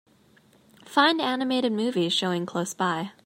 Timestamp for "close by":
2.47-3.11